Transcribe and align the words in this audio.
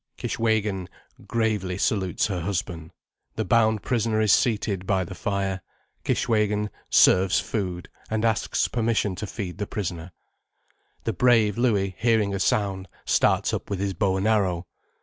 Kishwégin 0.17 0.87
gravely 1.27 1.77
salutes 1.77 2.25
her 2.25 2.41
husband—the 2.41 3.45
bound 3.45 3.83
prisoner 3.83 4.19
is 4.19 4.33
seated 4.33 4.87
by 4.87 5.03
the 5.03 5.13
fire—Kishwégin 5.13 6.71
serves 6.89 7.39
food, 7.39 7.87
and 8.09 8.25
asks 8.25 8.67
permission 8.67 9.13
to 9.13 9.27
feed 9.27 9.59
the 9.59 9.67
prisoner. 9.67 10.11
The 11.03 11.13
brave 11.13 11.55
Louis, 11.55 11.93
hearing 11.99 12.33
a 12.33 12.39
sound, 12.39 12.87
starts 13.05 13.53
up 13.53 13.69
with 13.69 13.77
his 13.77 13.93
bow 13.93 14.17
and 14.17 14.27
arrow. 14.27 14.65